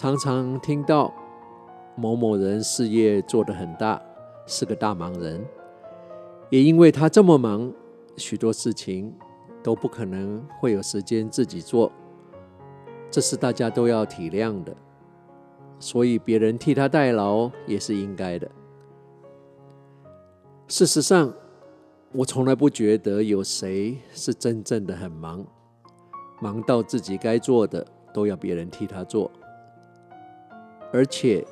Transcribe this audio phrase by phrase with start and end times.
[0.00, 1.12] 常常听到
[1.94, 4.00] 某某人事业做得很大，
[4.46, 5.44] 是个大忙人，
[6.48, 7.70] 也因为他这么忙，
[8.16, 9.14] 许多事情
[9.62, 11.92] 都不可能会有时间自己做，
[13.10, 14.74] 这是大家都要体谅的，
[15.78, 18.50] 所以别人替他代劳也是应该的。
[20.66, 21.30] 事实上，
[22.12, 25.44] 我从来不觉得有谁是真正的很忙，
[26.40, 29.30] 忙到自己该做的都要别人替他做。
[30.92, 31.46] 而且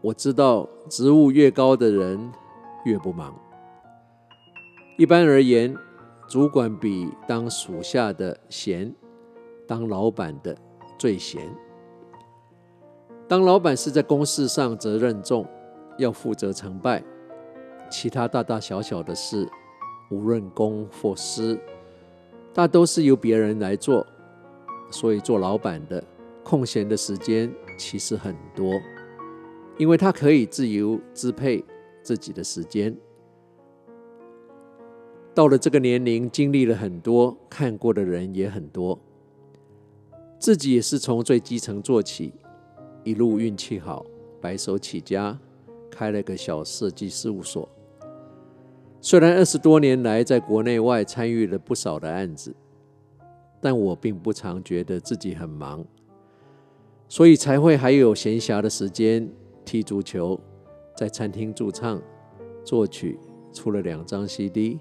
[0.00, 2.30] 我知道，职务越高的人
[2.84, 3.34] 越不忙。
[4.96, 5.76] 一般而言，
[6.28, 8.94] 主管比当属下的闲，
[9.66, 10.56] 当老板的
[10.96, 11.42] 最闲。
[13.26, 15.46] 当老板是在公事上责任重，
[15.98, 17.02] 要负责成败，
[17.90, 19.48] 其他大大小小的事，
[20.10, 21.58] 无论公或私，
[22.54, 24.06] 大都是由别人来做。
[24.90, 26.02] 所以做老板的
[26.42, 27.52] 空闲的时间。
[27.78, 28.78] 其实很多，
[29.78, 31.64] 因为他可以自由支配
[32.02, 32.94] 自己的时间。
[35.34, 38.98] 到了这个年龄，经历了很多，看过的人也很多，
[40.38, 42.34] 自己也是从最基层做起，
[43.04, 44.04] 一路运气好，
[44.40, 45.38] 白手起家，
[45.90, 47.68] 开了个小设计事务所。
[49.00, 52.52] 虽然二十多年来在国内外参与了不少的案子，
[53.60, 55.86] 但我并不常觉得自己很忙。
[57.08, 59.26] 所以才会还有闲暇的时间
[59.64, 60.38] 踢足球，
[60.94, 62.00] 在餐厅驻唱、
[62.62, 63.18] 作曲，
[63.52, 64.78] 出了两张 CD，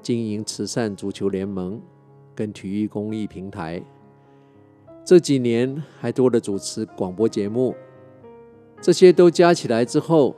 [0.00, 1.82] 经营慈善足球联盟
[2.32, 3.82] 跟体育公益平台。
[5.04, 7.74] 这几年还多了主持广播节目，
[8.80, 10.36] 这些都加起来之后，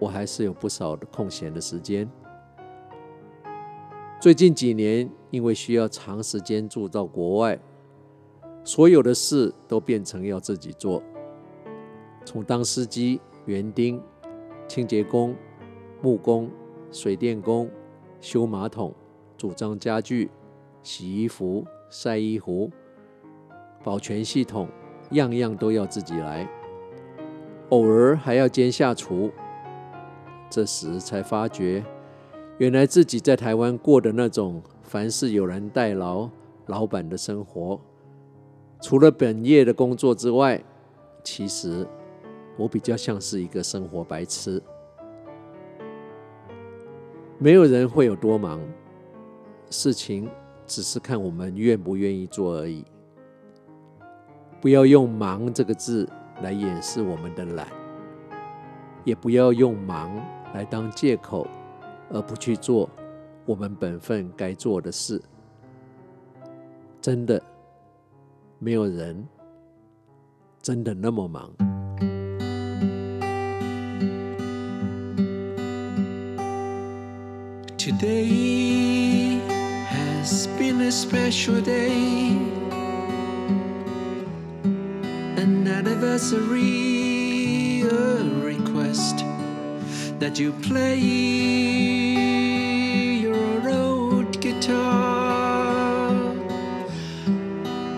[0.00, 2.10] 我还是有不少的空闲的时间。
[4.20, 7.56] 最近几年，因为需要长时间住到国外。
[8.66, 11.00] 所有的事都变成要自己做，
[12.24, 14.02] 从当司机、园丁、
[14.66, 15.36] 清洁工、
[16.02, 16.50] 木工、
[16.90, 17.70] 水电工、
[18.20, 18.92] 修马桶、
[19.38, 20.28] 组装家具、
[20.82, 22.68] 洗衣服、晒衣服、
[23.84, 24.66] 保全系统，
[25.12, 26.50] 样样都要自己来。
[27.68, 29.30] 偶尔还要兼下厨。
[30.50, 31.84] 这时才发觉，
[32.58, 36.28] 原来自己在台湾过的那种凡事有人代劳、
[36.66, 37.80] 老板的生活。
[38.80, 40.62] 除了本业的工作之外，
[41.24, 41.86] 其实
[42.56, 44.62] 我比较像是一个生活白痴。
[47.38, 48.60] 没有人会有多忙，
[49.70, 50.30] 事情
[50.66, 52.84] 只是看我们愿不愿意做而已。
[54.60, 56.08] 不要用“忙”这个字
[56.42, 57.66] 来掩饰我们的懒，
[59.04, 60.14] 也不要用“忙”
[60.54, 61.46] 来当借口，
[62.10, 62.88] 而不去做
[63.44, 65.20] 我们本分该做的事。
[67.00, 67.42] 真的。
[68.59, 69.27] 没有人
[70.61, 71.51] 真的那么忙。
[77.77, 79.39] Today
[79.87, 82.37] has been a special day,
[85.37, 89.23] an anniversary, a request
[90.19, 92.34] that you play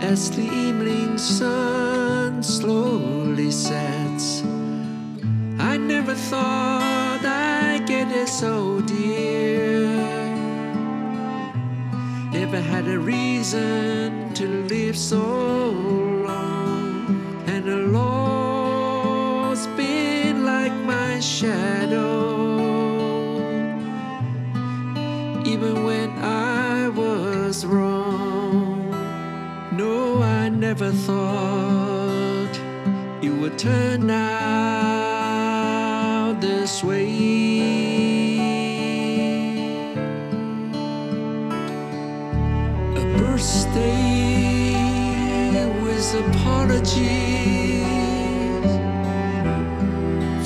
[0.08, 4.42] As the evening sun slowly sets,
[5.58, 9.84] I never thought I'd get it so dear.
[12.32, 15.97] Never had a reason to live so
[30.48, 32.54] I never thought
[33.22, 34.40] it would turn out
[36.40, 37.04] this way.
[42.96, 44.72] A birthday
[45.82, 47.04] with apologies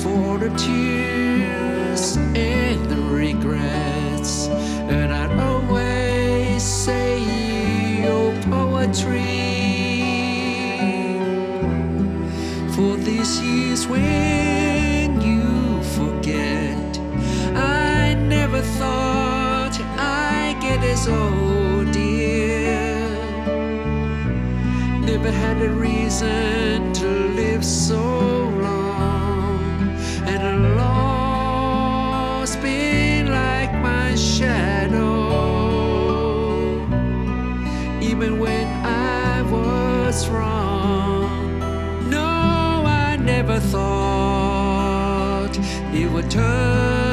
[0.03, 7.21] for the tears and the regrets, and I'd always say
[8.03, 9.42] your poetry.
[25.17, 27.05] never had a reason to
[27.35, 28.01] live so
[28.67, 29.61] long,
[30.25, 35.11] and a long's been like my shadow,
[38.01, 41.59] even when I was wrong.
[42.09, 45.55] No, I never thought
[45.93, 47.12] it would turn.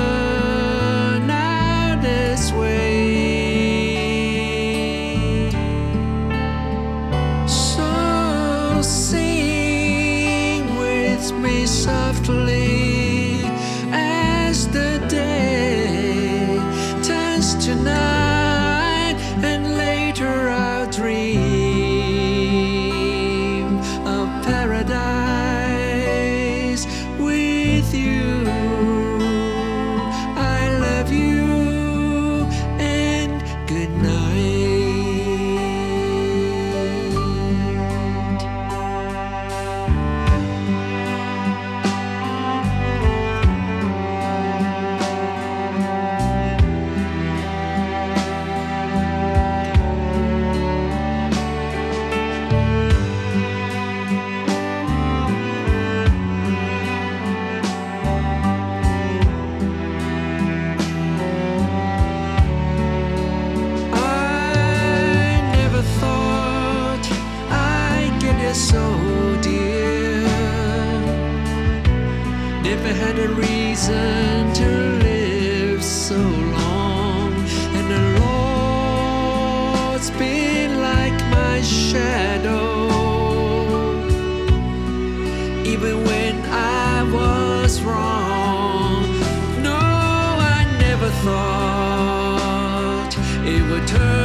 [93.50, 94.19] it would turn.